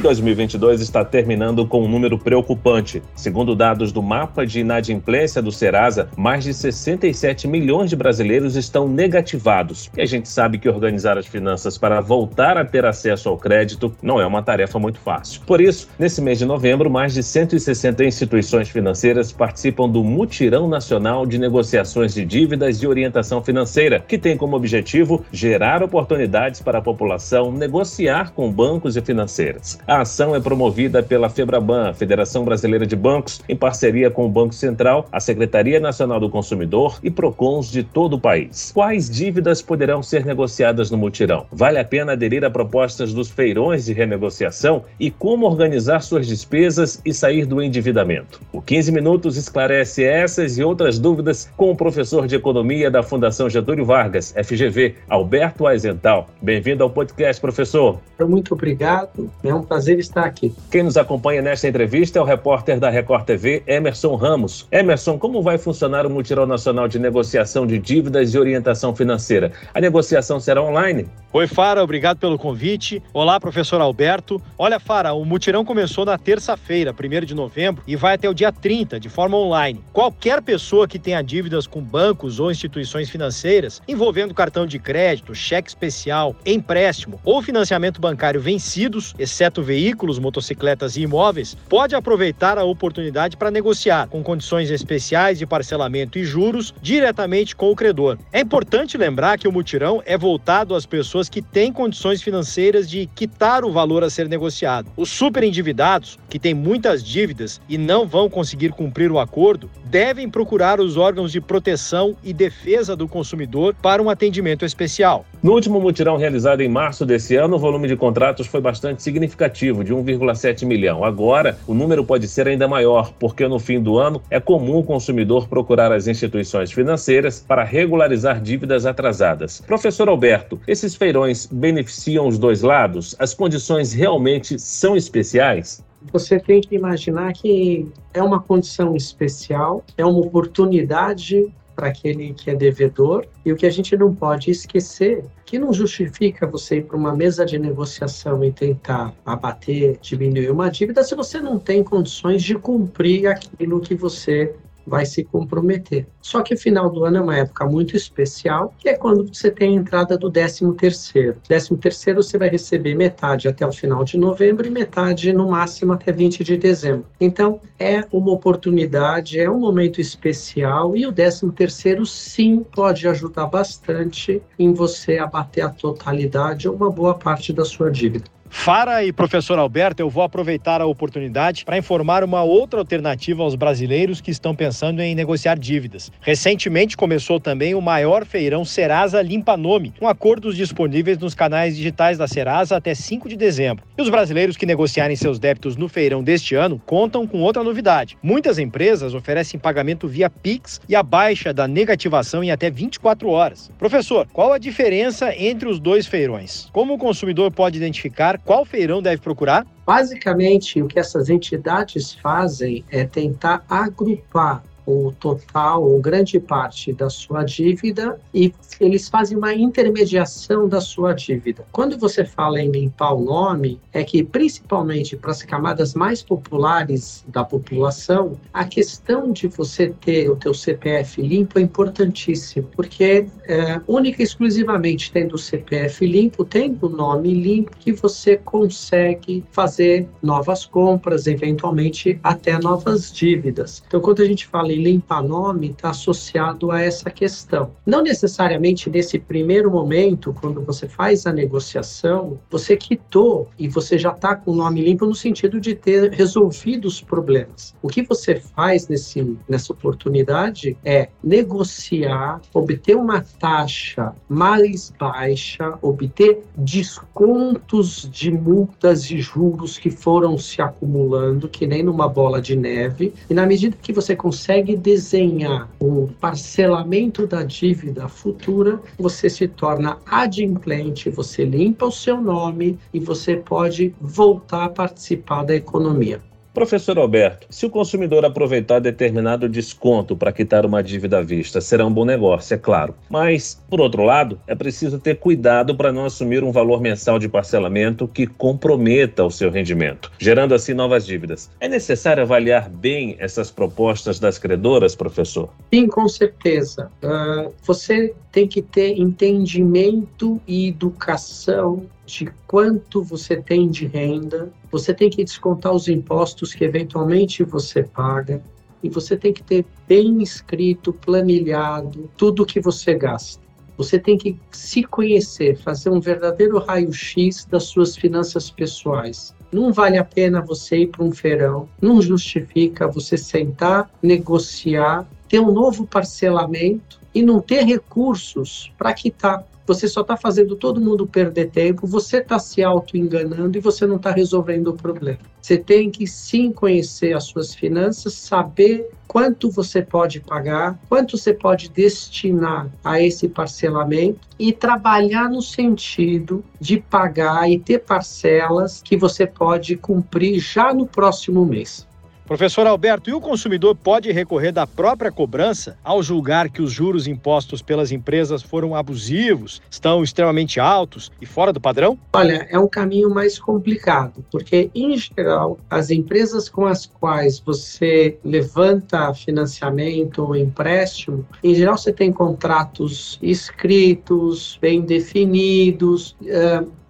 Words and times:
2022 0.00 0.80
está 0.80 1.04
terminando 1.04 1.66
com 1.66 1.82
um 1.82 1.88
número 1.88 2.18
preocupante. 2.18 3.02
Segundo 3.14 3.54
dados 3.54 3.92
do 3.92 4.02
mapa 4.02 4.46
de 4.46 4.60
inadimplência 4.60 5.42
do 5.42 5.52
Serasa, 5.52 6.08
mais 6.16 6.44
de 6.44 6.54
67 6.54 7.46
milhões 7.46 7.90
de 7.90 7.96
brasileiros 7.96 8.56
estão 8.56 8.88
negativados. 8.88 9.90
E 9.96 10.00
a 10.00 10.06
gente 10.06 10.28
sabe 10.28 10.58
que 10.58 10.68
organizar 10.68 11.18
as 11.18 11.26
finanças 11.26 11.76
para 11.76 12.00
voltar 12.00 12.56
a 12.56 12.64
ter 12.64 12.84
acesso 12.84 13.28
ao 13.28 13.36
crédito 13.36 13.94
não 14.02 14.20
é 14.20 14.26
uma 14.26 14.42
tarefa 14.42 14.78
muito 14.78 14.98
fácil. 14.98 15.42
Por 15.46 15.60
isso, 15.60 15.88
nesse 15.98 16.22
mês 16.22 16.38
de 16.38 16.46
novembro, 16.46 16.90
mais 16.90 17.12
de 17.12 17.22
160 17.22 18.04
instituições 18.04 18.68
financeiras 18.68 19.30
participam 19.32 19.88
do 19.88 20.02
Mutirão 20.02 20.66
Nacional 20.66 21.26
de 21.26 21.38
Negociações 21.38 22.14
de 22.14 22.24
Dívidas 22.24 22.82
e 22.82 22.86
Orientação 22.86 23.42
Financeira, 23.42 24.00
que 24.00 24.18
tem 24.18 24.36
como 24.36 24.56
objetivo 24.56 25.24
gerar 25.30 25.82
oportunidades 25.82 26.60
para 26.60 26.78
a 26.78 26.82
população 26.82 27.52
negociar 27.52 28.32
com 28.32 28.50
bancos 28.50 28.96
e 28.96 29.00
financeiras. 29.00 29.78
A 29.90 30.02
ação 30.02 30.36
é 30.36 30.40
promovida 30.40 31.02
pela 31.02 31.28
Febraban, 31.28 31.92
Federação 31.92 32.44
Brasileira 32.44 32.86
de 32.86 32.94
Bancos, 32.94 33.42
em 33.48 33.56
parceria 33.56 34.08
com 34.08 34.24
o 34.24 34.28
Banco 34.28 34.54
Central, 34.54 35.08
a 35.10 35.18
Secretaria 35.18 35.80
Nacional 35.80 36.20
do 36.20 36.30
Consumidor 36.30 37.00
e 37.02 37.10
Procons 37.10 37.68
de 37.68 37.82
todo 37.82 38.14
o 38.14 38.20
país. 38.20 38.70
Quais 38.72 39.10
dívidas 39.10 39.60
poderão 39.60 40.00
ser 40.00 40.24
negociadas 40.24 40.92
no 40.92 40.96
mutirão? 40.96 41.44
Vale 41.50 41.80
a 41.80 41.84
pena 41.84 42.12
aderir 42.12 42.44
a 42.44 42.50
propostas 42.50 43.12
dos 43.12 43.32
feirões 43.32 43.86
de 43.86 43.92
renegociação 43.92 44.84
e 45.00 45.10
como 45.10 45.44
organizar 45.44 46.02
suas 46.02 46.28
despesas 46.28 47.00
e 47.04 47.12
sair 47.12 47.44
do 47.44 47.60
endividamento? 47.60 48.40
O 48.52 48.62
15 48.62 48.92
Minutos 48.92 49.36
esclarece 49.36 50.04
essas 50.04 50.56
e 50.56 50.62
outras 50.62 51.00
dúvidas 51.00 51.50
com 51.56 51.72
o 51.72 51.76
professor 51.76 52.28
de 52.28 52.36
Economia 52.36 52.92
da 52.92 53.02
Fundação 53.02 53.50
Getúlio 53.50 53.84
Vargas, 53.84 54.32
FGV, 54.40 54.94
Alberto 55.08 55.66
Aizental. 55.66 56.28
Bem-vindo 56.40 56.84
ao 56.84 56.90
podcast, 56.90 57.40
professor. 57.40 57.98
Muito 58.20 58.54
obrigado. 58.54 59.28
É 59.42 59.52
um 59.52 59.62
prazer 59.62 59.79
prazer 59.80 59.98
estar 59.98 60.26
aqui. 60.26 60.54
Quem 60.70 60.82
nos 60.82 60.98
acompanha 60.98 61.40
nesta 61.40 61.66
entrevista 61.66 62.18
é 62.18 62.22
o 62.22 62.24
repórter 62.24 62.78
da 62.78 62.90
Record 62.90 63.24
TV, 63.24 63.62
Emerson 63.66 64.14
Ramos. 64.14 64.68
Emerson, 64.70 65.18
como 65.18 65.40
vai 65.40 65.56
funcionar 65.56 66.04
o 66.04 66.10
Mutirão 66.10 66.44
Nacional 66.44 66.86
de 66.86 66.98
Negociação 66.98 67.66
de 67.66 67.78
Dívidas 67.78 68.34
e 68.34 68.38
Orientação 68.38 68.94
Financeira? 68.94 69.52
A 69.72 69.80
negociação 69.80 70.38
será 70.38 70.62
online? 70.62 71.08
Oi, 71.32 71.46
Fara, 71.46 71.82
obrigado 71.82 72.18
pelo 72.18 72.36
convite. 72.36 73.02
Olá, 73.14 73.40
professor 73.40 73.80
Alberto. 73.80 74.42
Olha, 74.58 74.78
Fara, 74.78 75.14
o 75.14 75.24
mutirão 75.24 75.64
começou 75.64 76.04
na 76.04 76.18
terça-feira, 76.18 76.92
1 76.92 77.24
de 77.24 77.34
novembro, 77.34 77.82
e 77.86 77.96
vai 77.96 78.14
até 78.14 78.28
o 78.28 78.34
dia 78.34 78.52
30, 78.52 79.00
de 79.00 79.08
forma 79.08 79.38
online. 79.38 79.80
Qualquer 79.92 80.42
pessoa 80.42 80.86
que 80.88 80.98
tenha 80.98 81.22
dívidas 81.22 81.66
com 81.66 81.80
bancos 81.80 82.38
ou 82.38 82.50
instituições 82.50 83.08
financeiras, 83.08 83.80
envolvendo 83.88 84.34
cartão 84.34 84.66
de 84.66 84.78
crédito, 84.78 85.34
cheque 85.34 85.70
especial, 85.70 86.34
empréstimo 86.44 87.20
ou 87.24 87.40
financiamento 87.40 88.00
bancário 88.00 88.40
vencidos, 88.40 89.14
exceto 89.18 89.59
veículos, 89.62 90.18
motocicletas 90.18 90.96
e 90.96 91.02
imóveis, 91.02 91.56
pode 91.68 91.94
aproveitar 91.94 92.58
a 92.58 92.64
oportunidade 92.64 93.36
para 93.36 93.50
negociar 93.50 94.08
com 94.08 94.22
condições 94.22 94.70
especiais 94.70 95.38
de 95.38 95.46
parcelamento 95.46 96.18
e 96.18 96.24
juros 96.24 96.74
diretamente 96.80 97.54
com 97.54 97.70
o 97.70 97.76
credor. 97.76 98.18
É 98.32 98.40
importante 98.40 98.96
lembrar 98.96 99.38
que 99.38 99.48
o 99.48 99.52
mutirão 99.52 100.02
é 100.04 100.16
voltado 100.16 100.74
às 100.74 100.86
pessoas 100.86 101.28
que 101.28 101.42
têm 101.42 101.72
condições 101.72 102.22
financeiras 102.22 102.88
de 102.88 103.06
quitar 103.14 103.64
o 103.64 103.72
valor 103.72 104.04
a 104.04 104.10
ser 104.10 104.28
negociado. 104.28 104.90
Os 104.96 105.10
superendividados, 105.10 106.18
que 106.28 106.38
têm 106.38 106.54
muitas 106.54 107.02
dívidas 107.02 107.60
e 107.68 107.76
não 107.76 108.06
vão 108.06 108.28
conseguir 108.28 108.72
cumprir 108.72 109.10
o 109.10 109.18
acordo, 109.18 109.70
devem 109.84 110.28
procurar 110.28 110.80
os 110.80 110.96
órgãos 110.96 111.32
de 111.32 111.40
proteção 111.40 112.16
e 112.22 112.32
defesa 112.32 112.94
do 112.94 113.08
consumidor 113.08 113.74
para 113.74 114.02
um 114.02 114.08
atendimento 114.08 114.64
especial. 114.64 115.24
No 115.42 115.52
último 115.52 115.80
mutirão 115.80 116.16
realizado 116.16 116.60
em 116.60 116.68
março 116.68 117.04
desse 117.04 117.34
ano, 117.34 117.56
o 117.56 117.58
volume 117.58 117.88
de 117.88 117.96
contratos 117.96 118.46
foi 118.46 118.60
bastante 118.60 119.02
significativo, 119.02 119.49
de 119.50 119.94
1,7 119.94 120.64
milhão. 120.64 121.04
Agora, 121.04 121.58
o 121.66 121.74
número 121.74 122.04
pode 122.04 122.28
ser 122.28 122.48
ainda 122.48 122.68
maior, 122.68 123.12
porque 123.18 123.46
no 123.46 123.58
fim 123.58 123.80
do 123.80 123.98
ano 123.98 124.22
é 124.30 124.38
comum 124.38 124.78
o 124.78 124.84
consumidor 124.84 125.48
procurar 125.48 125.92
as 125.92 126.06
instituições 126.06 126.72
financeiras 126.72 127.44
para 127.46 127.64
regularizar 127.64 128.40
dívidas 128.40 128.86
atrasadas. 128.86 129.60
Professor 129.60 130.08
Alberto, 130.08 130.60
esses 130.66 130.94
feirões 130.94 131.46
beneficiam 131.46 132.26
os 132.26 132.38
dois 132.38 132.62
lados? 132.62 133.14
As 133.18 133.34
condições 133.34 133.92
realmente 133.92 134.58
são 134.58 134.96
especiais? 134.96 135.82
Você 136.12 136.38
tem 136.38 136.60
que 136.60 136.74
imaginar 136.74 137.32
que 137.34 137.86
é 138.14 138.22
uma 138.22 138.40
condição 138.40 138.96
especial, 138.96 139.84
é 139.98 140.04
uma 140.04 140.18
oportunidade 140.18 141.52
para 141.80 141.88
aquele 141.88 142.34
que 142.34 142.50
é 142.50 142.54
devedor. 142.54 143.26
E 143.42 143.50
o 143.50 143.56
que 143.56 143.64
a 143.64 143.70
gente 143.70 143.96
não 143.96 144.14
pode 144.14 144.50
esquecer 144.50 145.24
que 145.46 145.58
não 145.58 145.72
justifica 145.72 146.46
você 146.46 146.76
ir 146.76 146.84
para 146.84 146.96
uma 146.96 147.16
mesa 147.16 147.46
de 147.46 147.58
negociação 147.58 148.44
e 148.44 148.52
tentar 148.52 149.14
abater, 149.24 149.98
diminuir 150.02 150.50
uma 150.50 150.70
dívida 150.70 151.02
se 151.02 151.14
você 151.14 151.40
não 151.40 151.58
tem 151.58 151.82
condições 151.82 152.42
de 152.42 152.54
cumprir 152.54 153.26
aquilo 153.26 153.80
que 153.80 153.94
você 153.94 154.54
vai 154.86 155.06
se 155.06 155.24
comprometer. 155.24 156.06
Só 156.20 156.42
que 156.42 156.54
o 156.54 156.58
final 156.58 156.90
do 156.90 157.04
ano 157.04 157.18
é 157.18 157.20
uma 157.20 157.36
época 157.36 157.66
muito 157.66 157.96
especial, 157.96 158.74
que 158.78 158.88
é 158.88 158.96
quando 158.96 159.26
você 159.26 159.50
tem 159.50 159.76
a 159.76 159.80
entrada 159.80 160.16
do 160.16 160.30
13 160.30 160.72
terceiro. 160.74 161.36
13 161.46 161.76
terceiro 161.76 162.22
você 162.22 162.38
vai 162.38 162.48
receber 162.48 162.94
metade 162.94 163.48
até 163.48 163.66
o 163.66 163.72
final 163.72 164.04
de 164.04 164.18
novembro 164.18 164.66
e 164.66 164.70
metade 164.70 165.32
no 165.32 165.50
máximo 165.50 165.92
até 165.92 166.12
20 166.12 166.44
de 166.44 166.56
dezembro. 166.56 167.06
Então, 167.20 167.60
é 167.78 168.04
uma 168.12 168.32
oportunidade, 168.32 169.38
é 169.38 169.50
um 169.50 169.58
momento 169.58 170.00
especial 170.00 170.96
e 170.96 171.06
o 171.06 171.12
13 171.12 171.50
terceiro 171.52 172.04
sim 172.06 172.64
pode 172.74 173.06
ajudar 173.08 173.46
bastante 173.46 174.42
em 174.58 174.72
você 174.72 175.18
abater 175.18 175.64
a 175.64 175.68
totalidade 175.68 176.68
ou 176.68 176.74
uma 176.74 176.90
boa 176.90 177.14
parte 177.14 177.52
da 177.52 177.64
sua 177.64 177.90
dívida. 177.90 178.24
Fara 178.52 179.02
e 179.04 179.12
professor 179.12 179.58
Alberto, 179.58 180.02
eu 180.02 180.10
vou 180.10 180.24
aproveitar 180.24 180.82
a 180.82 180.86
oportunidade 180.86 181.64
para 181.64 181.78
informar 181.78 182.22
uma 182.24 182.42
outra 182.42 182.80
alternativa 182.80 183.42
aos 183.42 183.54
brasileiros 183.54 184.20
que 184.20 184.30
estão 184.30 184.54
pensando 184.54 185.00
em 185.00 185.14
negociar 185.14 185.56
dívidas. 185.56 186.10
Recentemente 186.20 186.96
começou 186.96 187.40
também 187.40 187.74
o 187.74 187.80
maior 187.80 188.26
feirão 188.26 188.64
Serasa 188.64 189.22
Limpa 189.22 189.56
Nome, 189.56 189.94
com 189.98 190.06
acordos 190.06 190.56
disponíveis 190.56 191.16
nos 191.16 191.34
canais 191.34 191.76
digitais 191.76 192.18
da 192.18 192.26
Serasa 192.26 192.76
até 192.76 192.92
5 192.92 193.28
de 193.28 193.36
dezembro. 193.36 193.84
E 193.96 194.02
os 194.02 194.10
brasileiros 194.10 194.56
que 194.56 194.66
negociarem 194.66 195.16
seus 195.16 195.38
débitos 195.38 195.76
no 195.76 195.88
feirão 195.88 196.22
deste 196.22 196.54
ano 196.54 196.82
contam 196.84 197.26
com 197.26 197.40
outra 197.40 197.64
novidade. 197.64 198.18
Muitas 198.22 198.58
empresas 198.58 199.14
oferecem 199.14 199.60
pagamento 199.60 200.08
via 200.08 200.28
Pix 200.28 200.80
e 200.88 200.96
a 200.96 201.02
baixa 201.02 201.54
da 201.54 201.68
negativação 201.68 202.42
em 202.42 202.50
até 202.50 202.68
24 202.68 203.30
horas. 203.30 203.70
Professor, 203.78 204.26
qual 204.32 204.52
a 204.52 204.58
diferença 204.58 205.34
entre 205.34 205.68
os 205.68 205.78
dois 205.78 206.06
feirões? 206.06 206.68
Como 206.72 206.94
o 206.94 206.98
consumidor 206.98 207.50
pode 207.52 207.78
identificar 207.78 208.39
qual 208.44 208.64
feirão 208.64 209.02
deve 209.02 209.22
procurar? 209.22 209.66
Basicamente, 209.86 210.80
o 210.82 210.86
que 210.86 210.98
essas 210.98 211.28
entidades 211.28 212.14
fazem 212.14 212.84
é 212.90 213.04
tentar 213.04 213.64
agrupar 213.68 214.62
o 214.86 215.12
total 215.18 215.82
ou 215.84 216.00
grande 216.00 216.40
parte 216.40 216.92
da 216.92 217.08
sua 217.10 217.44
dívida 217.44 218.18
e 218.34 218.52
eles 218.80 219.08
fazem 219.08 219.36
uma 219.36 219.54
intermediação 219.54 220.68
da 220.68 220.80
sua 220.80 221.12
dívida. 221.12 221.64
Quando 221.70 221.98
você 221.98 222.24
fala 222.24 222.60
em 222.60 222.70
limpar 222.70 223.12
o 223.12 223.24
nome, 223.24 223.80
é 223.92 224.02
que 224.02 224.22
principalmente 224.22 225.16
para 225.16 225.30
as 225.30 225.42
camadas 225.42 225.94
mais 225.94 226.22
populares 226.22 227.24
da 227.28 227.44
população, 227.44 228.38
a 228.52 228.64
questão 228.64 229.32
de 229.32 229.48
você 229.48 229.92
ter 230.00 230.30
o 230.30 230.36
teu 230.36 230.54
CPF 230.54 231.20
limpo 231.20 231.58
é 231.58 231.62
importantíssimo, 231.62 232.68
porque 232.74 233.26
é, 233.44 233.80
única 233.86 234.22
e 234.22 234.24
exclusivamente 234.24 235.12
tendo 235.12 235.34
o 235.34 235.38
CPF 235.38 236.06
limpo, 236.06 236.44
tendo 236.44 236.86
o 236.86 236.88
nome 236.88 237.34
limpo, 237.34 237.76
que 237.78 237.92
você 237.92 238.36
consegue 238.36 239.44
fazer 239.50 240.08
novas 240.22 240.64
compras, 240.64 241.26
eventualmente 241.26 242.18
até 242.22 242.58
novas 242.58 243.12
dívidas. 243.12 243.82
Então, 243.86 244.00
quando 244.00 244.22
a 244.22 244.24
gente 244.24 244.46
fala 244.46 244.69
em 244.70 244.82
limpar 244.82 245.22
nome 245.22 245.70
está 245.70 245.90
associado 245.90 246.70
a 246.70 246.80
essa 246.80 247.10
questão. 247.10 247.70
Não 247.84 248.02
necessariamente 248.02 248.90
nesse 248.90 249.18
primeiro 249.18 249.70
momento, 249.70 250.34
quando 250.40 250.60
você 250.62 250.88
faz 250.88 251.26
a 251.26 251.32
negociação, 251.32 252.38
você 252.50 252.76
quitou 252.76 253.48
e 253.58 253.68
você 253.68 253.98
já 253.98 254.10
está 254.10 254.34
com 254.34 254.52
o 254.52 254.56
nome 254.56 254.82
limpo 254.82 255.06
no 255.06 255.14
sentido 255.14 255.60
de 255.60 255.74
ter 255.74 256.10
resolvido 256.12 256.86
os 256.86 257.00
problemas. 257.00 257.74
O 257.82 257.88
que 257.88 258.02
você 258.02 258.36
faz 258.36 258.88
nesse, 258.88 259.36
nessa 259.48 259.72
oportunidade 259.72 260.76
é 260.84 261.08
negociar, 261.22 262.40
obter 262.52 262.96
uma 262.96 263.20
taxa 263.38 264.12
mais 264.28 264.92
baixa, 264.98 265.78
obter 265.82 266.42
descontos 266.56 268.08
de 268.10 268.30
multas 268.30 269.10
e 269.10 269.18
juros 269.18 269.78
que 269.78 269.90
foram 269.90 270.36
se 270.38 270.60
acumulando, 270.60 271.48
que 271.48 271.66
nem 271.66 271.82
numa 271.82 272.08
bola 272.08 272.40
de 272.40 272.56
neve, 272.56 273.12
e 273.28 273.34
na 273.34 273.46
medida 273.46 273.76
que 273.80 273.92
você 273.92 274.14
consegue 274.14 274.59
consegue 274.60 274.76
desenhar 274.76 275.70
o 275.80 276.08
parcelamento 276.20 277.26
da 277.26 277.42
dívida 277.42 278.08
futura, 278.08 278.80
você 278.98 279.30
se 279.30 279.48
torna 279.48 279.98
adimplente, 280.04 281.08
você 281.08 281.44
limpa 281.44 281.86
o 281.86 281.92
seu 281.92 282.20
nome 282.20 282.78
e 282.92 283.00
você 283.00 283.36
pode 283.36 283.94
voltar 284.00 284.64
a 284.64 284.68
participar 284.68 285.44
da 285.44 285.54
economia. 285.54 286.20
Professor 286.60 286.98
Alberto, 286.98 287.46
se 287.48 287.64
o 287.64 287.70
consumidor 287.70 288.22
aproveitar 288.22 288.80
determinado 288.80 289.48
desconto 289.48 290.14
para 290.14 290.30
quitar 290.30 290.66
uma 290.66 290.82
dívida 290.82 291.16
à 291.16 291.22
vista, 291.22 291.58
será 291.58 291.86
um 291.86 291.90
bom 291.90 292.04
negócio, 292.04 292.52
é 292.52 292.58
claro. 292.58 292.94
Mas, 293.08 293.58
por 293.70 293.80
outro 293.80 294.02
lado, 294.02 294.38
é 294.46 294.54
preciso 294.54 294.98
ter 294.98 295.16
cuidado 295.16 295.74
para 295.74 295.90
não 295.90 296.04
assumir 296.04 296.44
um 296.44 296.52
valor 296.52 296.78
mensal 296.82 297.18
de 297.18 297.30
parcelamento 297.30 298.06
que 298.06 298.26
comprometa 298.26 299.24
o 299.24 299.30
seu 299.30 299.50
rendimento, 299.50 300.12
gerando 300.18 300.54
assim 300.54 300.74
novas 300.74 301.06
dívidas. 301.06 301.50
É 301.58 301.66
necessário 301.66 302.24
avaliar 302.24 302.68
bem 302.68 303.16
essas 303.18 303.50
propostas 303.50 304.20
das 304.20 304.36
credoras, 304.36 304.94
professor? 304.94 305.48
Sim, 305.72 305.86
com 305.86 306.06
certeza. 306.10 306.90
Uh, 307.02 307.54
você 307.62 308.12
tem 308.30 308.46
que 308.46 308.60
ter 308.60 308.98
entendimento 308.98 310.38
e 310.46 310.68
educação 310.68 311.86
de 312.10 312.32
quanto 312.46 313.02
você 313.02 313.36
tem 313.36 313.68
de 313.68 313.86
renda, 313.86 314.52
você 314.70 314.92
tem 314.92 315.08
que 315.08 315.24
descontar 315.24 315.72
os 315.72 315.88
impostos 315.88 316.52
que 316.52 316.64
eventualmente 316.64 317.44
você 317.44 317.82
paga, 317.82 318.42
e 318.82 318.88
você 318.88 319.16
tem 319.16 319.32
que 319.32 319.42
ter 319.42 319.64
bem 319.86 320.22
escrito, 320.22 320.92
planilhado, 320.92 322.10
tudo 322.16 322.46
que 322.46 322.60
você 322.60 322.94
gasta. 322.94 323.42
Você 323.76 323.98
tem 323.98 324.18
que 324.18 324.38
se 324.50 324.82
conhecer, 324.82 325.56
fazer 325.56 325.90
um 325.90 326.00
verdadeiro 326.00 326.58
raio-x 326.58 327.46
das 327.46 327.64
suas 327.64 327.96
finanças 327.96 328.50
pessoais. 328.50 329.34
Não 329.52 329.72
vale 329.72 329.96
a 329.98 330.04
pena 330.04 330.40
você 330.40 330.78
ir 330.78 330.86
para 330.88 331.04
um 331.04 331.12
feirão, 331.12 331.68
não 331.80 332.00
justifica 332.00 332.88
você 332.88 333.16
sentar, 333.16 333.90
negociar, 334.02 335.08
ter 335.28 335.40
um 335.40 335.52
novo 335.52 335.86
parcelamento 335.86 337.00
e 337.14 337.22
não 337.22 337.40
ter 337.40 337.64
recursos 337.64 338.72
para 338.76 338.92
quitar 338.92 339.44
você 339.72 339.86
só 339.86 340.00
está 340.00 340.16
fazendo 340.16 340.56
todo 340.56 340.80
mundo 340.80 341.06
perder 341.06 341.48
tempo, 341.48 341.86
você 341.86 342.16
está 342.16 342.40
se 342.40 342.60
auto-enganando 342.60 343.56
e 343.56 343.60
você 343.60 343.86
não 343.86 343.96
está 343.96 344.10
resolvendo 344.10 344.66
o 344.66 344.76
problema. 344.76 345.20
Você 345.40 345.56
tem 345.56 345.88
que 345.88 346.08
sim 346.08 346.50
conhecer 346.50 347.12
as 347.12 347.22
suas 347.22 347.54
finanças, 347.54 348.14
saber 348.14 348.90
quanto 349.06 349.48
você 349.48 349.80
pode 349.80 350.18
pagar, 350.18 350.76
quanto 350.88 351.16
você 351.16 351.32
pode 351.32 351.68
destinar 351.68 352.68
a 352.84 353.00
esse 353.00 353.28
parcelamento 353.28 354.18
e 354.36 354.52
trabalhar 354.52 355.30
no 355.30 355.40
sentido 355.40 356.44
de 356.60 356.80
pagar 356.80 357.48
e 357.48 357.56
ter 357.56 357.78
parcelas 357.78 358.82
que 358.82 358.96
você 358.96 359.24
pode 359.24 359.76
cumprir 359.76 360.40
já 360.40 360.74
no 360.74 360.84
próximo 360.84 361.46
mês. 361.46 361.86
Professor 362.30 362.64
Alberto, 362.64 363.10
e 363.10 363.12
o 363.12 363.20
consumidor 363.20 363.74
pode 363.74 364.12
recorrer 364.12 364.52
da 364.52 364.64
própria 364.64 365.10
cobrança 365.10 365.76
ao 365.82 366.00
julgar 366.00 366.48
que 366.48 366.62
os 366.62 366.70
juros 366.70 367.08
impostos 367.08 367.60
pelas 367.60 367.90
empresas 367.90 368.40
foram 368.40 368.72
abusivos, 368.72 369.60
estão 369.68 370.00
extremamente 370.04 370.60
altos 370.60 371.10
e 371.20 371.26
fora 371.26 371.52
do 371.52 371.60
padrão? 371.60 371.98
Olha, 372.12 372.46
é 372.48 372.56
um 372.56 372.68
caminho 372.68 373.10
mais 373.10 373.36
complicado, 373.36 374.24
porque, 374.30 374.70
em 374.72 374.96
geral, 374.96 375.58
as 375.68 375.90
empresas 375.90 376.48
com 376.48 376.66
as 376.66 376.86
quais 376.86 377.40
você 377.40 378.16
levanta 378.24 379.12
financiamento 379.12 380.22
ou 380.22 380.36
empréstimo, 380.36 381.26
em 381.42 381.52
geral 381.52 381.76
você 381.76 381.92
tem 381.92 382.12
contratos 382.12 383.18
escritos, 383.20 384.56
bem 384.62 384.82
definidos, 384.82 386.14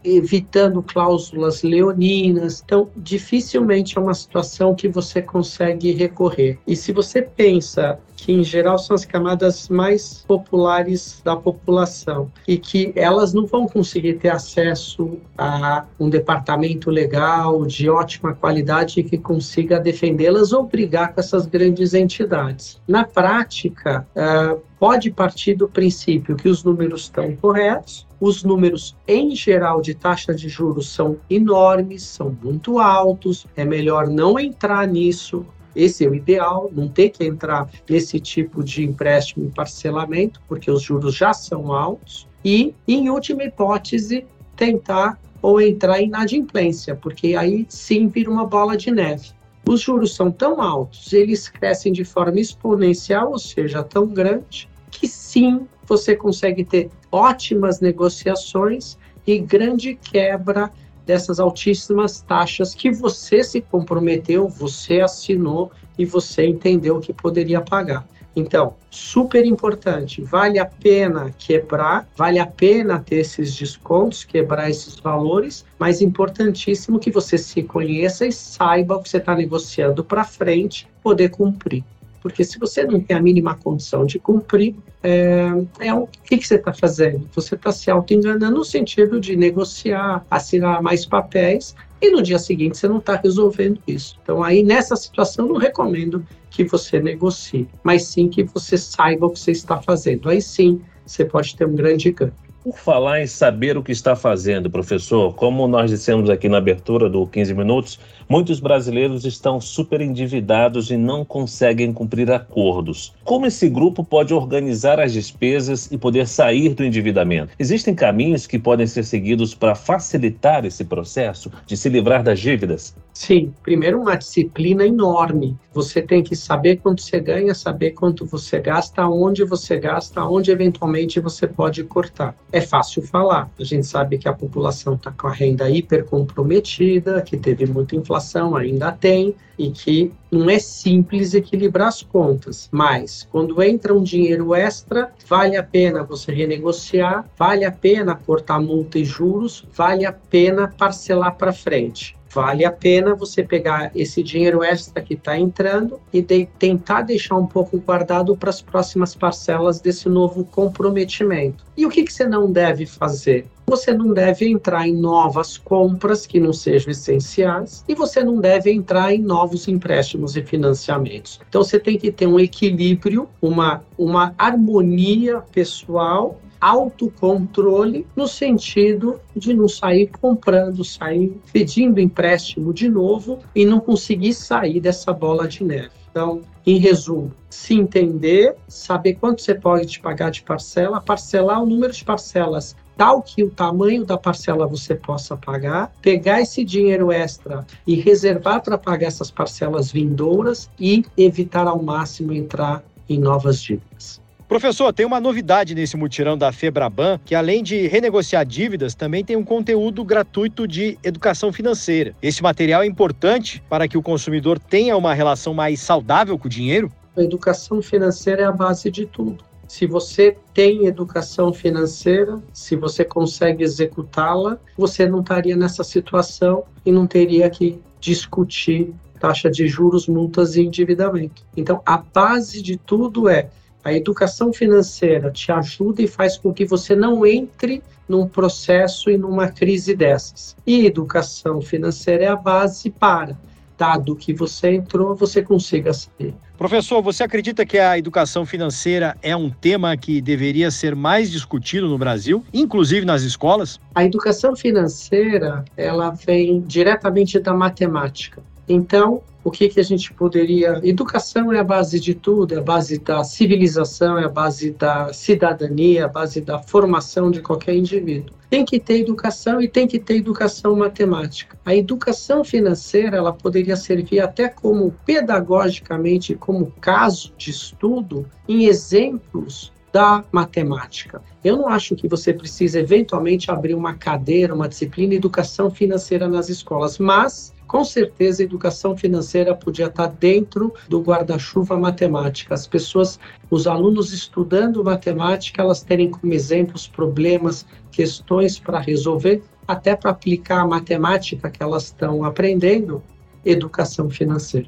evitando 0.04 0.82
cláusulas 0.82 1.62
leoninas. 1.62 2.62
Então, 2.64 2.88
dificilmente 2.96 3.96
é 3.96 4.00
uma 4.00 4.14
situação 4.14 4.74
que 4.74 4.88
você 4.88 5.20
consegue 5.22 5.92
recorrer. 5.92 6.58
E 6.66 6.74
se 6.74 6.92
você 6.92 7.22
pensa 7.22 7.98
que 8.20 8.32
em 8.32 8.44
geral 8.44 8.78
são 8.78 8.94
as 8.94 9.04
camadas 9.04 9.68
mais 9.68 10.24
populares 10.26 11.20
da 11.24 11.34
população 11.36 12.30
e 12.46 12.58
que 12.58 12.92
elas 12.94 13.32
não 13.32 13.46
vão 13.46 13.66
conseguir 13.66 14.14
ter 14.14 14.28
acesso 14.28 15.18
a 15.36 15.86
um 15.98 16.10
departamento 16.10 16.90
legal 16.90 17.64
de 17.64 17.88
ótima 17.88 18.34
qualidade 18.34 19.02
que 19.02 19.16
consiga 19.16 19.80
defendê-las 19.80 20.52
ou 20.52 20.64
brigar 20.64 21.14
com 21.14 21.20
essas 21.20 21.46
grandes 21.46 21.94
entidades. 21.94 22.80
Na 22.86 23.04
prática, 23.04 24.06
uh, 24.14 24.60
pode 24.78 25.10
partir 25.10 25.54
do 25.54 25.68
princípio 25.68 26.36
que 26.36 26.48
os 26.48 26.62
números 26.62 27.02
estão 27.02 27.34
corretos, 27.36 28.06
os 28.20 28.44
números 28.44 28.94
em 29.08 29.34
geral 29.34 29.80
de 29.80 29.94
taxa 29.94 30.34
de 30.34 30.48
juros 30.48 30.90
são 30.90 31.16
enormes, 31.28 32.02
são 32.02 32.36
muito 32.42 32.78
altos, 32.78 33.46
é 33.56 33.64
melhor 33.64 34.08
não 34.08 34.38
entrar 34.38 34.86
nisso. 34.86 35.46
Esse 35.74 36.04
é 36.04 36.08
o 36.08 36.14
ideal, 36.14 36.70
não 36.72 36.88
ter 36.88 37.10
que 37.10 37.24
entrar 37.24 37.70
nesse 37.88 38.20
tipo 38.20 38.62
de 38.62 38.84
empréstimo 38.84 39.46
em 39.46 39.50
parcelamento, 39.50 40.40
porque 40.46 40.70
os 40.70 40.82
juros 40.82 41.14
já 41.14 41.32
são 41.32 41.72
altos. 41.72 42.28
E, 42.44 42.74
em 42.86 43.08
última 43.08 43.44
hipótese, 43.44 44.26
tentar 44.56 45.18
ou 45.40 45.60
entrar 45.60 46.00
em 46.00 46.06
inadimplência, 46.06 46.94
porque 46.94 47.34
aí 47.34 47.64
sim 47.68 48.08
vira 48.08 48.30
uma 48.30 48.44
bola 48.44 48.76
de 48.76 48.90
neve. 48.90 49.30
Os 49.66 49.80
juros 49.80 50.14
são 50.14 50.30
tão 50.30 50.60
altos, 50.60 51.12
eles 51.12 51.48
crescem 51.48 51.92
de 51.92 52.04
forma 52.04 52.40
exponencial, 52.40 53.30
ou 53.30 53.38
seja, 53.38 53.82
tão 53.82 54.06
grande, 54.06 54.68
que 54.90 55.06
sim 55.06 55.66
você 55.90 56.14
consegue 56.14 56.64
ter 56.64 56.88
ótimas 57.10 57.80
negociações 57.80 58.96
e 59.26 59.40
grande 59.40 59.96
quebra 59.96 60.70
dessas 61.04 61.40
altíssimas 61.40 62.20
taxas 62.20 62.76
que 62.76 62.92
você 62.92 63.42
se 63.42 63.60
comprometeu, 63.60 64.48
você 64.48 65.00
assinou 65.00 65.72
e 65.98 66.04
você 66.04 66.46
entendeu 66.46 67.00
que 67.00 67.12
poderia 67.12 67.60
pagar. 67.60 68.06
Então, 68.36 68.74
super 68.88 69.44
importante, 69.44 70.22
vale 70.22 70.60
a 70.60 70.64
pena 70.64 71.34
quebrar, 71.36 72.08
vale 72.16 72.38
a 72.38 72.46
pena 72.46 73.00
ter 73.00 73.16
esses 73.16 73.56
descontos, 73.56 74.22
quebrar 74.22 74.70
esses 74.70 74.94
valores, 74.94 75.64
mas 75.76 76.00
importantíssimo 76.00 77.00
que 77.00 77.10
você 77.10 77.36
se 77.36 77.64
conheça 77.64 78.24
e 78.24 78.30
saiba 78.30 78.94
o 78.94 79.02
que 79.02 79.08
você 79.08 79.16
está 79.16 79.34
negociando 79.34 80.04
para 80.04 80.22
frente, 80.22 80.88
poder 81.02 81.30
cumprir. 81.30 81.82
Porque 82.20 82.44
se 82.44 82.58
você 82.58 82.84
não 82.84 83.00
tem 83.00 83.16
a 83.16 83.22
mínima 83.22 83.54
condição 83.54 84.04
de 84.04 84.18
cumprir, 84.18 84.74
é, 85.02 85.48
é 85.80 85.94
o 85.94 86.06
que, 86.06 86.36
que 86.36 86.46
você 86.46 86.56
está 86.56 86.72
fazendo? 86.72 87.28
Você 87.34 87.54
está 87.54 87.72
se 87.72 87.90
auto-enganando 87.90 88.58
no 88.58 88.64
sentido 88.64 89.18
de 89.20 89.36
negociar, 89.36 90.24
assinar 90.30 90.82
mais 90.82 91.06
papéis 91.06 91.74
e 92.00 92.10
no 92.10 92.22
dia 92.22 92.38
seguinte 92.38 92.76
você 92.76 92.88
não 92.88 92.98
está 92.98 93.16
resolvendo 93.16 93.80
isso. 93.86 94.18
Então, 94.22 94.42
aí 94.42 94.62
nessa 94.62 94.96
situação, 94.96 95.46
não 95.46 95.56
recomendo 95.56 96.26
que 96.50 96.64
você 96.64 97.00
negocie, 97.00 97.68
mas 97.82 98.04
sim 98.04 98.28
que 98.28 98.42
você 98.42 98.76
saiba 98.76 99.26
o 99.26 99.30
que 99.30 99.38
você 99.38 99.52
está 99.52 99.80
fazendo. 99.80 100.28
Aí 100.28 100.42
sim 100.42 100.80
você 101.06 101.24
pode 101.24 101.56
ter 101.56 101.66
um 101.66 101.74
grande 101.74 102.10
ganho. 102.10 102.32
Por 102.62 102.76
falar 102.76 103.22
em 103.22 103.26
saber 103.26 103.78
o 103.78 103.82
que 103.82 103.90
está 103.90 104.14
fazendo, 104.14 104.68
professor, 104.68 105.34
como 105.34 105.66
nós 105.66 105.90
dissemos 105.90 106.28
aqui 106.28 106.46
na 106.46 106.58
abertura 106.58 107.08
do 107.08 107.26
15 107.26 107.54
Minutos, 107.54 107.98
muitos 108.28 108.60
brasileiros 108.60 109.24
estão 109.24 109.58
super 109.58 110.02
endividados 110.02 110.90
e 110.90 110.96
não 110.98 111.24
conseguem 111.24 111.90
cumprir 111.90 112.30
acordos. 112.30 113.14
Como 113.24 113.46
esse 113.46 113.66
grupo 113.66 114.04
pode 114.04 114.34
organizar 114.34 115.00
as 115.00 115.10
despesas 115.10 115.90
e 115.90 115.96
poder 115.96 116.26
sair 116.28 116.74
do 116.74 116.84
endividamento? 116.84 117.54
Existem 117.58 117.94
caminhos 117.94 118.46
que 118.46 118.58
podem 118.58 118.86
ser 118.86 119.04
seguidos 119.04 119.54
para 119.54 119.74
facilitar 119.74 120.66
esse 120.66 120.84
processo 120.84 121.50
de 121.64 121.78
se 121.78 121.88
livrar 121.88 122.22
das 122.22 122.40
dívidas? 122.40 122.94
Sim, 123.14 123.54
primeiro 123.62 124.00
uma 124.00 124.16
disciplina 124.16 124.86
enorme. 124.86 125.56
Você 125.72 126.02
tem 126.02 126.22
que 126.22 126.36
saber 126.36 126.76
quanto 126.76 127.00
você 127.00 127.20
ganha, 127.20 127.54
saber 127.54 127.92
quanto 127.92 128.26
você 128.26 128.60
gasta, 128.60 129.06
onde 129.08 129.44
você 129.44 129.78
gasta, 129.78 130.24
onde 130.24 130.50
eventualmente 130.50 131.20
você 131.20 131.46
pode 131.46 131.84
cortar. 131.84 132.34
É 132.52 132.60
fácil 132.60 133.02
falar. 133.02 133.50
A 133.58 133.64
gente 133.64 133.86
sabe 133.86 134.18
que 134.18 134.28
a 134.28 134.32
população 134.32 134.94
está 134.94 135.12
com 135.12 135.28
a 135.28 135.32
renda 135.32 135.70
hiper 135.70 136.04
comprometida, 136.04 137.22
que 137.22 137.36
teve 137.36 137.66
muita 137.66 137.94
inflação, 137.94 138.56
ainda 138.56 138.90
tem, 138.90 139.34
e 139.56 139.70
que 139.70 140.12
não 140.30 140.50
é 140.50 140.58
simples 140.58 141.34
equilibrar 141.34 141.88
as 141.88 142.02
contas. 142.02 142.68
Mas 142.72 143.28
quando 143.30 143.62
entra 143.62 143.94
um 143.94 144.02
dinheiro 144.02 144.54
extra, 144.54 145.12
vale 145.26 145.56
a 145.56 145.62
pena 145.62 146.02
você 146.02 146.32
renegociar, 146.32 147.28
vale 147.38 147.64
a 147.64 147.72
pena 147.72 148.14
cortar 148.14 148.60
multa 148.60 148.98
e 148.98 149.04
juros, 149.04 149.64
vale 149.72 150.04
a 150.04 150.12
pena 150.12 150.68
parcelar 150.68 151.36
para 151.36 151.52
frente 151.52 152.19
vale 152.32 152.64
a 152.64 152.70
pena 152.70 153.14
você 153.14 153.42
pegar 153.42 153.90
esse 153.94 154.22
dinheiro 154.22 154.62
extra 154.62 155.02
que 155.02 155.14
está 155.14 155.38
entrando 155.38 156.00
e 156.12 156.22
de, 156.22 156.46
tentar 156.58 157.02
deixar 157.02 157.36
um 157.36 157.46
pouco 157.46 157.78
guardado 157.78 158.36
para 158.36 158.50
as 158.50 158.62
próximas 158.62 159.14
parcelas 159.14 159.80
desse 159.80 160.08
novo 160.08 160.44
comprometimento. 160.44 161.64
E 161.76 161.84
o 161.84 161.90
que, 161.90 162.04
que 162.04 162.12
você 162.12 162.26
não 162.26 162.50
deve 162.50 162.86
fazer? 162.86 163.46
Você 163.66 163.92
não 163.92 164.12
deve 164.12 164.48
entrar 164.48 164.88
em 164.88 164.94
novas 164.94 165.56
compras 165.56 166.26
que 166.26 166.40
não 166.40 166.52
sejam 166.52 166.90
essenciais 166.90 167.84
e 167.86 167.94
você 167.94 168.22
não 168.22 168.40
deve 168.40 168.72
entrar 168.72 169.14
em 169.14 169.22
novos 169.22 169.68
empréstimos 169.68 170.36
e 170.36 170.42
financiamentos. 170.42 171.40
Então 171.48 171.62
você 171.62 171.78
tem 171.78 171.96
que 171.96 172.10
ter 172.10 172.26
um 172.26 172.40
equilíbrio, 172.40 173.28
uma, 173.40 173.84
uma 173.96 174.34
harmonia 174.36 175.40
pessoal 175.52 176.40
autocontrole 176.60 178.06
no 178.14 178.28
sentido 178.28 179.20
de 179.34 179.54
não 179.54 179.68
sair 179.68 180.08
comprando, 180.20 180.84
sair 180.84 181.34
pedindo 181.52 182.00
empréstimo 182.00 182.74
de 182.74 182.88
novo 182.88 183.38
e 183.54 183.64
não 183.64 183.80
conseguir 183.80 184.34
sair 184.34 184.80
dessa 184.80 185.12
bola 185.12 185.48
de 185.48 185.64
neve. 185.64 185.90
Então, 186.10 186.42
em 186.66 186.76
resumo, 186.76 187.32
se 187.48 187.74
entender, 187.74 188.56
saber 188.68 189.14
quanto 189.14 189.42
você 189.42 189.54
pode 189.54 190.00
pagar 190.00 190.30
de 190.30 190.42
parcela, 190.42 191.00
parcelar 191.00 191.62
o 191.62 191.66
número 191.66 191.92
de 191.92 192.04
parcelas 192.04 192.76
tal 193.00 193.22
que 193.22 193.42
o 193.42 193.48
tamanho 193.48 194.04
da 194.04 194.18
parcela 194.18 194.66
você 194.66 194.94
possa 194.94 195.34
pagar, 195.34 195.90
pegar 196.02 196.42
esse 196.42 196.62
dinheiro 196.62 197.10
extra 197.10 197.66
e 197.86 197.94
reservar 197.94 198.62
para 198.62 198.76
pagar 198.76 199.06
essas 199.06 199.30
parcelas 199.30 199.90
vindouras 199.90 200.68
e 200.78 201.02
evitar 201.16 201.66
ao 201.66 201.82
máximo 201.82 202.30
entrar 202.34 202.84
em 203.08 203.18
novas 203.18 203.62
dívidas. 203.62 204.20
Professor, 204.50 204.92
tem 204.92 205.06
uma 205.06 205.20
novidade 205.20 205.76
nesse 205.76 205.96
mutirão 205.96 206.36
da 206.36 206.50
Febraban, 206.50 207.20
que 207.24 207.36
além 207.36 207.62
de 207.62 207.86
renegociar 207.86 208.44
dívidas, 208.44 208.96
também 208.96 209.24
tem 209.24 209.36
um 209.36 209.44
conteúdo 209.44 210.04
gratuito 210.04 210.66
de 210.66 210.98
educação 211.04 211.52
financeira. 211.52 212.16
Esse 212.20 212.42
material 212.42 212.82
é 212.82 212.86
importante 212.86 213.62
para 213.70 213.86
que 213.86 213.96
o 213.96 214.02
consumidor 214.02 214.58
tenha 214.58 214.96
uma 214.96 215.14
relação 215.14 215.54
mais 215.54 215.78
saudável 215.78 216.36
com 216.36 216.48
o 216.48 216.50
dinheiro? 216.50 216.90
A 217.16 217.22
educação 217.22 217.80
financeira 217.80 218.42
é 218.42 218.44
a 218.44 218.50
base 218.50 218.90
de 218.90 219.06
tudo. 219.06 219.44
Se 219.68 219.86
você 219.86 220.36
tem 220.52 220.86
educação 220.86 221.52
financeira, 221.52 222.42
se 222.52 222.74
você 222.74 223.04
consegue 223.04 223.62
executá-la, 223.62 224.58
você 224.76 225.06
não 225.06 225.20
estaria 225.20 225.56
nessa 225.56 225.84
situação 225.84 226.64
e 226.84 226.90
não 226.90 227.06
teria 227.06 227.48
que 227.48 227.80
discutir 228.00 228.92
taxa 229.20 229.48
de 229.48 229.68
juros, 229.68 230.08
multas 230.08 230.56
e 230.56 230.62
endividamento. 230.62 231.44
Então, 231.56 231.80
a 231.86 231.98
base 231.98 232.60
de 232.60 232.76
tudo 232.76 233.28
é 233.28 233.48
a 233.84 233.92
educação 233.92 234.52
financeira 234.52 235.30
te 235.30 235.50
ajuda 235.50 236.02
e 236.02 236.06
faz 236.06 236.36
com 236.36 236.52
que 236.52 236.64
você 236.64 236.94
não 236.94 237.24
entre 237.24 237.82
num 238.08 238.26
processo 238.26 239.10
e 239.10 239.16
numa 239.16 239.48
crise 239.48 239.94
dessas. 239.94 240.56
E 240.66 240.84
educação 240.84 241.60
financeira 241.60 242.24
é 242.24 242.28
a 242.28 242.36
base 242.36 242.90
para, 242.90 243.38
dado 243.78 244.16
que 244.16 244.34
você 244.34 244.74
entrou, 244.74 245.14
você 245.14 245.42
consiga 245.42 245.92
sair. 245.94 246.34
Professor, 246.58 247.00
você 247.00 247.22
acredita 247.22 247.64
que 247.64 247.78
a 247.78 247.96
educação 247.96 248.44
financeira 248.44 249.16
é 249.22 249.34
um 249.34 249.48
tema 249.48 249.96
que 249.96 250.20
deveria 250.20 250.70
ser 250.70 250.94
mais 250.94 251.30
discutido 251.30 251.88
no 251.88 251.96
Brasil, 251.96 252.44
inclusive 252.52 253.06
nas 253.06 253.22
escolas? 253.22 253.80
A 253.94 254.04
educação 254.04 254.54
financeira, 254.54 255.64
ela 255.74 256.10
vem 256.10 256.60
diretamente 256.60 257.38
da 257.38 257.54
matemática. 257.54 258.42
Então, 258.72 259.20
o 259.42 259.50
que, 259.50 259.68
que 259.68 259.80
a 259.80 259.82
gente 259.82 260.12
poderia. 260.12 260.80
Educação 260.84 261.52
é 261.52 261.58
a 261.58 261.64
base 261.64 261.98
de 261.98 262.14
tudo, 262.14 262.54
é 262.54 262.58
a 262.58 262.62
base 262.62 262.98
da 262.98 263.24
civilização, 263.24 264.16
é 264.16 264.26
a 264.26 264.28
base 264.28 264.70
da 264.70 265.12
cidadania, 265.12 266.02
é 266.02 266.04
a 266.04 266.08
base 266.08 266.40
da 266.40 266.60
formação 266.60 267.32
de 267.32 267.40
qualquer 267.40 267.74
indivíduo. 267.74 268.36
Tem 268.48 268.64
que 268.64 268.78
ter 268.78 269.00
educação 269.00 269.60
e 269.60 269.66
tem 269.66 269.88
que 269.88 269.98
ter 269.98 270.16
educação 270.16 270.76
matemática. 270.76 271.58
A 271.64 271.74
educação 271.74 272.44
financeira 272.44 273.16
ela 273.16 273.32
poderia 273.32 273.76
servir 273.76 274.20
até 274.20 274.48
como 274.48 274.94
pedagogicamente, 275.04 276.36
como 276.36 276.72
caso 276.80 277.32
de 277.36 277.50
estudo, 277.50 278.26
em 278.48 278.66
exemplos 278.66 279.72
da 279.92 280.22
matemática. 280.30 281.20
Eu 281.42 281.56
não 281.56 281.68
acho 281.68 281.96
que 281.96 282.06
você 282.06 282.32
precisa 282.32 282.78
eventualmente 282.78 283.50
abrir 283.50 283.74
uma 283.74 283.94
cadeira, 283.94 284.54
uma 284.54 284.68
disciplina 284.68 285.14
educação 285.14 285.70
financeira 285.70 286.28
nas 286.28 286.48
escolas, 286.48 286.98
mas 286.98 287.52
com 287.70 287.84
certeza 287.84 288.42
a 288.42 288.44
educação 288.44 288.96
financeira 288.96 289.54
podia 289.54 289.86
estar 289.86 290.08
dentro 290.08 290.74
do 290.88 291.00
guarda-chuva 291.00 291.78
matemática. 291.78 292.52
As 292.52 292.66
pessoas, 292.66 293.20
os 293.48 293.68
alunos 293.68 294.12
estudando 294.12 294.82
matemática, 294.82 295.62
elas 295.62 295.80
terem 295.80 296.10
como 296.10 296.32
exemplos 296.32 296.88
problemas, 296.88 297.64
questões 297.92 298.58
para 298.58 298.80
resolver, 298.80 299.44
até 299.68 299.94
para 299.94 300.10
aplicar 300.10 300.62
a 300.62 300.66
matemática 300.66 301.48
que 301.48 301.62
elas 301.62 301.84
estão 301.84 302.24
aprendendo, 302.24 303.00
educação 303.44 304.10
financeira. 304.10 304.66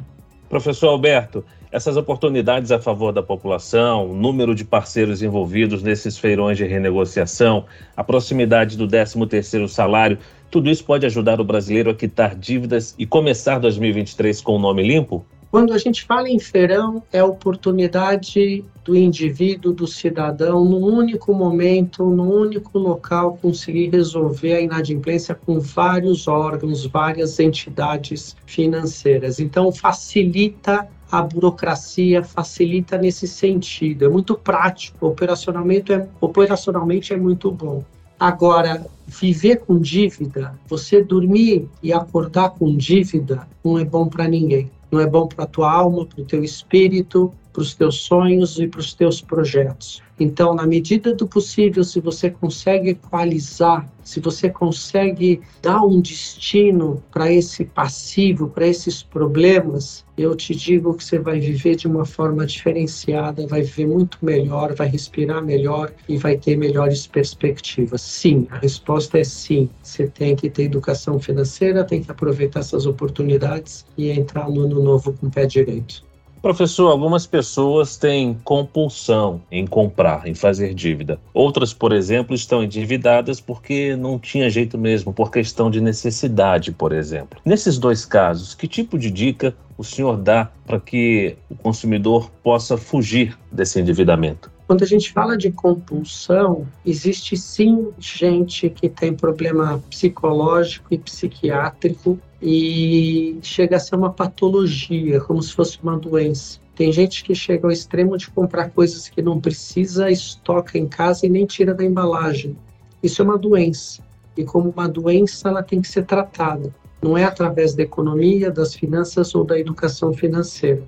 Professor 0.48 0.90
Alberto, 0.90 1.44
essas 1.72 1.96
oportunidades 1.96 2.70
a 2.70 2.78
favor 2.78 3.12
da 3.12 3.22
população, 3.22 4.12
o 4.12 4.14
número 4.14 4.54
de 4.54 4.64
parceiros 4.64 5.22
envolvidos 5.22 5.82
nesses 5.82 6.18
feirões 6.18 6.56
de 6.56 6.64
renegociação, 6.66 7.64
a 7.96 8.04
proximidade 8.04 8.76
do 8.76 8.86
13º 8.86 9.66
salário, 9.66 10.18
tudo 10.52 10.68
isso 10.68 10.84
pode 10.84 11.06
ajudar 11.06 11.40
o 11.40 11.44
brasileiro 11.44 11.88
a 11.88 11.94
quitar 11.94 12.36
dívidas 12.36 12.94
e 12.98 13.06
começar 13.06 13.58
2023 13.58 14.38
com 14.42 14.56
o 14.56 14.58
nome 14.58 14.82
limpo? 14.82 15.24
Quando 15.50 15.72
a 15.72 15.78
gente 15.78 16.04
fala 16.04 16.28
em 16.28 16.38
feirão, 16.38 17.02
é 17.10 17.20
a 17.20 17.24
oportunidade 17.24 18.62
do 18.84 18.94
indivíduo, 18.94 19.72
do 19.72 19.86
cidadão, 19.86 20.62
num 20.62 20.84
único 20.84 21.32
momento, 21.32 22.04
num 22.04 22.30
único 22.30 22.78
local, 22.78 23.38
conseguir 23.40 23.88
resolver 23.88 24.54
a 24.54 24.60
inadimplência 24.60 25.34
com 25.34 25.58
vários 25.58 26.28
órgãos, 26.28 26.84
várias 26.84 27.40
entidades 27.40 28.36
financeiras. 28.44 29.40
Então, 29.40 29.72
facilita 29.72 30.86
a 31.10 31.22
burocracia, 31.22 32.22
facilita 32.22 32.98
nesse 32.98 33.26
sentido. 33.26 34.04
É 34.04 34.08
muito 34.08 34.34
prático, 34.34 35.06
operacionalmente 35.06 35.94
é, 35.94 36.06
operacionalmente 36.20 37.14
é 37.14 37.16
muito 37.16 37.50
bom. 37.50 37.82
Agora, 38.22 38.86
viver 39.04 39.56
com 39.66 39.80
dívida, 39.80 40.54
você 40.68 41.02
dormir 41.02 41.68
e 41.82 41.92
acordar 41.92 42.50
com 42.50 42.76
dívida, 42.76 43.48
não 43.64 43.76
é 43.76 43.84
bom 43.84 44.06
para 44.06 44.28
ninguém. 44.28 44.70
Não 44.92 45.00
é 45.00 45.06
bom 45.08 45.26
para 45.26 45.44
tua 45.44 45.72
alma, 45.72 46.06
para 46.06 46.22
o 46.22 46.24
teu 46.24 46.44
espírito, 46.44 47.34
para 47.52 47.62
os 47.62 47.74
teus 47.74 48.00
sonhos 48.02 48.58
e 48.58 48.66
para 48.66 48.80
os 48.80 48.94
teus 48.94 49.20
projetos. 49.20 50.02
Então, 50.18 50.54
na 50.54 50.66
medida 50.66 51.14
do 51.14 51.26
possível, 51.26 51.82
se 51.82 51.98
você 51.98 52.30
consegue 52.30 52.90
equalizar, 52.90 53.90
se 54.04 54.20
você 54.20 54.48
consegue 54.48 55.40
dar 55.60 55.82
um 55.82 56.00
destino 56.00 57.02
para 57.10 57.32
esse 57.32 57.64
passivo, 57.64 58.48
para 58.48 58.66
esses 58.66 59.02
problemas, 59.02 60.04
eu 60.16 60.36
te 60.36 60.54
digo 60.54 60.94
que 60.94 61.04
você 61.04 61.18
vai 61.18 61.40
viver 61.40 61.74
de 61.74 61.88
uma 61.88 62.04
forma 62.04 62.46
diferenciada, 62.46 63.46
vai 63.46 63.62
viver 63.62 63.86
muito 63.86 64.18
melhor, 64.22 64.74
vai 64.74 64.86
respirar 64.86 65.42
melhor 65.42 65.92
e 66.08 66.16
vai 66.16 66.36
ter 66.36 66.56
melhores 66.56 67.06
perspectivas. 67.06 68.02
Sim, 68.02 68.46
a 68.50 68.58
resposta 68.58 69.18
é 69.18 69.24
sim. 69.24 69.68
Você 69.82 70.06
tem 70.06 70.36
que 70.36 70.48
ter 70.48 70.64
educação 70.64 71.18
financeira, 71.18 71.84
tem 71.84 72.02
que 72.02 72.10
aproveitar 72.10 72.60
essas 72.60 72.86
oportunidades 72.86 73.84
e 73.96 74.10
entrar 74.10 74.48
no 74.48 74.62
ano 74.62 74.82
novo 74.82 75.12
com 75.14 75.26
o 75.26 75.30
pé 75.30 75.46
direito. 75.46 76.11
Professor, 76.42 76.90
algumas 76.90 77.24
pessoas 77.24 77.96
têm 77.96 78.34
compulsão 78.42 79.40
em 79.48 79.64
comprar, 79.64 80.26
em 80.26 80.34
fazer 80.34 80.74
dívida. 80.74 81.16
Outras, 81.32 81.72
por 81.72 81.92
exemplo, 81.92 82.34
estão 82.34 82.64
endividadas 82.64 83.40
porque 83.40 83.94
não 83.94 84.18
tinha 84.18 84.50
jeito 84.50 84.76
mesmo, 84.76 85.12
por 85.12 85.30
questão 85.30 85.70
de 85.70 85.80
necessidade, 85.80 86.72
por 86.72 86.90
exemplo. 86.90 87.40
Nesses 87.44 87.78
dois 87.78 88.04
casos, 88.04 88.54
que 88.54 88.66
tipo 88.66 88.98
de 88.98 89.08
dica 89.08 89.54
o 89.78 89.84
senhor 89.84 90.16
dá 90.16 90.50
para 90.66 90.80
que 90.80 91.36
o 91.48 91.54
consumidor 91.54 92.28
possa 92.42 92.76
fugir 92.76 93.38
desse 93.50 93.80
endividamento? 93.80 94.50
Quando 94.66 94.82
a 94.82 94.86
gente 94.86 95.12
fala 95.12 95.36
de 95.36 95.52
compulsão, 95.52 96.66
existe 96.84 97.36
sim 97.36 97.90
gente 97.98 98.68
que 98.68 98.88
tem 98.88 99.14
problema 99.14 99.80
psicológico 99.88 100.88
e 100.90 100.98
psiquiátrico 100.98 102.18
e 102.42 103.38
chega 103.40 103.76
a 103.76 103.80
ser 103.80 103.94
uma 103.94 104.12
patologia, 104.12 105.20
como 105.20 105.40
se 105.40 105.52
fosse 105.54 105.78
uma 105.80 105.96
doença. 105.96 106.60
Tem 106.74 106.90
gente 106.90 107.22
que 107.22 107.34
chega 107.34 107.66
ao 107.66 107.70
extremo 107.70 108.18
de 108.18 108.28
comprar 108.30 108.70
coisas 108.70 109.08
que 109.08 109.22
não 109.22 109.40
precisa, 109.40 110.10
estoca 110.10 110.76
em 110.76 110.88
casa 110.88 111.24
e 111.24 111.28
nem 111.28 111.46
tira 111.46 111.72
da 111.72 111.84
embalagem. 111.84 112.56
Isso 113.00 113.22
é 113.22 113.24
uma 113.24 113.38
doença. 113.38 114.02
E 114.36 114.44
como 114.44 114.70
uma 114.70 114.88
doença, 114.88 115.48
ela 115.48 115.62
tem 115.62 115.80
que 115.80 115.88
ser 115.88 116.04
tratada. 116.04 116.74
Não 117.00 117.16
é 117.16 117.24
através 117.24 117.74
da 117.74 117.82
economia, 117.82 118.50
das 118.50 118.74
finanças 118.74 119.34
ou 119.34 119.44
da 119.44 119.58
educação 119.58 120.12
financeira. 120.12 120.82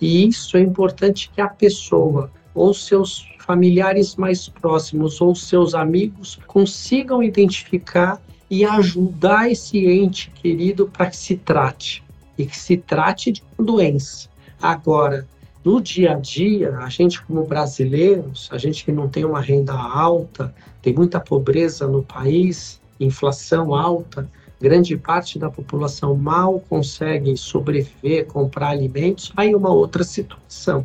E 0.00 0.26
isso 0.26 0.56
é 0.56 0.60
importante 0.60 1.30
que 1.34 1.40
a 1.40 1.48
pessoa 1.48 2.30
ou 2.54 2.74
seus 2.74 3.26
familiares 3.38 4.16
mais 4.16 4.48
próximos 4.48 5.20
ou 5.20 5.34
seus 5.34 5.74
amigos 5.74 6.38
consigam 6.46 7.22
identificar 7.22 8.20
e 8.50 8.64
ajudar 8.64 9.50
esse 9.50 9.86
ente 9.86 10.30
querido 10.32 10.88
para 10.88 11.06
que 11.06 11.16
se 11.16 11.36
trate 11.36 12.02
e 12.36 12.44
que 12.44 12.58
se 12.58 12.76
trate 12.76 13.30
de 13.30 13.42
uma 13.56 13.64
doença. 13.64 14.28
Agora, 14.60 15.26
no 15.64 15.80
dia 15.80 16.12
a 16.12 16.14
dia, 16.14 16.76
a 16.78 16.88
gente 16.88 17.22
como 17.22 17.46
brasileiros, 17.46 18.48
a 18.50 18.58
gente 18.58 18.84
que 18.84 18.90
não 18.90 19.08
tem 19.08 19.24
uma 19.24 19.40
renda 19.40 19.74
alta, 19.74 20.54
tem 20.82 20.92
muita 20.92 21.20
pobreza 21.20 21.86
no 21.86 22.02
país, 22.02 22.80
inflação 22.98 23.74
alta, 23.74 24.28
grande 24.60 24.96
parte 24.96 25.38
da 25.38 25.48
população 25.48 26.16
mal 26.16 26.60
consegue 26.68 27.36
sobreviver, 27.36 28.26
comprar 28.26 28.70
alimentos, 28.70 29.32
aí 29.36 29.54
uma 29.54 29.70
outra 29.70 30.02
situação. 30.02 30.84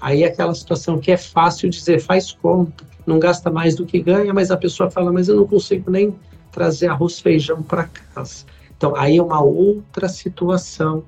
Aí 0.00 0.22
é 0.22 0.26
aquela 0.26 0.54
situação 0.54 0.98
que 0.98 1.10
é 1.10 1.16
fácil 1.16 1.68
dizer, 1.68 2.00
faz 2.00 2.32
conta, 2.32 2.84
não 3.06 3.18
gasta 3.18 3.50
mais 3.50 3.74
do 3.74 3.84
que 3.84 4.00
ganha, 4.00 4.32
mas 4.32 4.50
a 4.50 4.56
pessoa 4.56 4.90
fala, 4.90 5.12
mas 5.12 5.28
eu 5.28 5.36
não 5.36 5.46
consigo 5.46 5.90
nem 5.90 6.14
trazer 6.52 6.88
arroz 6.88 7.18
feijão 7.18 7.62
para 7.62 7.84
casa. 7.84 8.44
Então, 8.76 8.94
aí 8.94 9.16
é 9.16 9.22
uma 9.22 9.42
outra 9.42 10.08
situação. 10.08 11.02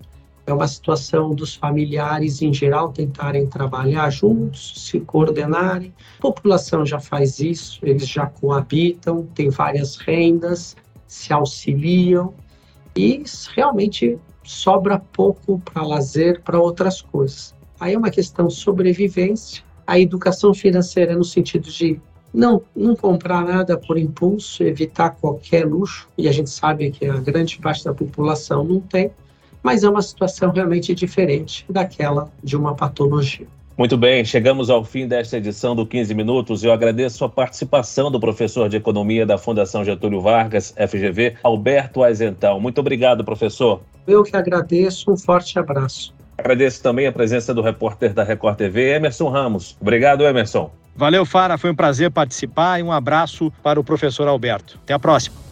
É 0.46 0.52
uma 0.52 0.68
situação 0.68 1.34
dos 1.34 1.54
familiares, 1.54 2.42
em 2.42 2.52
geral, 2.52 2.92
tentarem 2.92 3.46
trabalhar 3.46 4.10
juntos, 4.10 4.74
se 4.76 5.00
coordenarem. 5.00 5.94
A 6.18 6.22
população 6.22 6.84
já 6.84 7.00
faz 7.00 7.40
isso, 7.40 7.80
eles 7.82 8.06
já 8.06 8.26
coabitam, 8.26 9.26
têm 9.34 9.48
várias 9.48 9.96
rendas, 9.96 10.76
se 11.06 11.32
auxiliam 11.32 12.34
e 12.94 13.22
realmente 13.54 14.18
sobra 14.42 14.98
pouco 14.98 15.58
para 15.60 15.82
lazer, 15.82 16.42
para 16.42 16.60
outras 16.60 17.00
coisas. 17.00 17.54
Aí 17.80 17.94
é 17.94 17.98
uma 17.98 18.10
questão 18.10 18.50
sobrevivência. 18.50 19.64
A 19.86 19.98
educação 19.98 20.54
financeira, 20.54 21.16
no 21.16 21.24
sentido 21.24 21.70
de 21.70 22.00
Não, 22.34 22.60
não 22.74 22.96
comprar 22.96 23.44
nada 23.44 23.78
por 23.78 23.96
impulso, 23.96 24.64
evitar 24.64 25.10
qualquer 25.10 25.64
luxo, 25.64 26.08
e 26.18 26.28
a 26.28 26.32
gente 26.32 26.50
sabe 26.50 26.90
que 26.90 27.06
a 27.06 27.18
grande 27.18 27.58
parte 27.58 27.84
da 27.84 27.94
população 27.94 28.64
não 28.64 28.80
tem, 28.80 29.12
mas 29.62 29.84
é 29.84 29.88
uma 29.88 30.02
situação 30.02 30.50
realmente 30.50 30.92
diferente 30.94 31.64
daquela 31.70 32.28
de 32.42 32.56
uma 32.56 32.74
patologia. 32.74 33.46
Muito 33.76 33.96
bem, 33.96 34.24
chegamos 34.24 34.70
ao 34.70 34.84
fim 34.84 35.06
desta 35.08 35.36
edição 35.36 35.74
do 35.74 35.84
15 35.84 36.14
Minutos. 36.14 36.62
Eu 36.62 36.72
agradeço 36.72 37.24
a 37.24 37.28
participação 37.28 38.08
do 38.08 38.20
professor 38.20 38.68
de 38.68 38.76
Economia 38.76 39.26
da 39.26 39.36
Fundação 39.36 39.84
Getúlio 39.84 40.20
Vargas, 40.20 40.72
FGV, 40.76 41.36
Alberto 41.42 42.02
Aizental. 42.04 42.60
Muito 42.60 42.80
obrigado, 42.80 43.24
professor. 43.24 43.80
Eu 44.06 44.22
que 44.22 44.36
agradeço, 44.36 45.10
um 45.10 45.16
forte 45.16 45.58
abraço. 45.58 46.14
Agradeço 46.38 46.82
também 46.82 47.06
a 47.06 47.12
presença 47.12 47.52
do 47.52 47.62
repórter 47.62 48.12
da 48.12 48.22
Record 48.22 48.56
TV, 48.56 48.94
Emerson 48.94 49.28
Ramos. 49.28 49.76
Obrigado, 49.80 50.24
Emerson. 50.24 50.70
Valeu, 50.96 51.26
Fara, 51.26 51.58
foi 51.58 51.70
um 51.70 51.74
prazer 51.74 52.10
participar 52.10 52.78
e 52.78 52.82
um 52.82 52.92
abraço 52.92 53.52
para 53.62 53.80
o 53.80 53.84
professor 53.84 54.28
Alberto. 54.28 54.78
Até 54.82 54.94
a 54.94 54.98
próxima. 54.98 55.44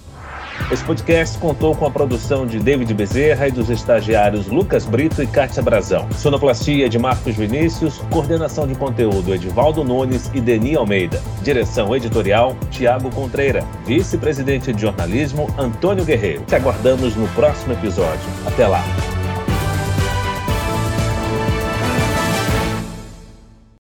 Esse 0.71 0.85
podcast 0.85 1.39
contou 1.39 1.75
com 1.75 1.87
a 1.87 1.91
produção 1.91 2.47
de 2.47 2.59
David 2.59 2.93
Bezerra 2.95 3.49
e 3.49 3.51
dos 3.51 3.69
estagiários 3.69 4.47
Lucas 4.47 4.87
Brito 4.87 5.23
e 5.23 5.27
Kátia 5.27 5.63
Brazão. 5.63 6.11
Sonoplastia 6.13 6.89
de 6.89 6.99
Marcos 6.99 7.37
Vinícius, 7.37 7.99
coordenação 8.11 8.67
de 8.67 8.75
conteúdo 8.75 9.35
Edivaldo 9.35 9.85
Nunes 9.85 10.31
e 10.33 10.41
Deni 10.41 10.77
Almeida. 10.77 11.23
Direção 11.43 11.95
editorial 11.95 12.57
Tiago 12.71 13.11
Contreira. 13.11 13.65
Vice-presidente 13.85 14.73
de 14.73 14.81
jornalismo 14.81 15.53
Antônio 15.59 16.05
Guerreiro. 16.05 16.45
Te 16.45 16.55
aguardamos 16.55 17.17
no 17.17 17.29
próximo 17.29 17.73
episódio. 17.73 18.29
Até 18.47 18.67
lá. 18.67 18.83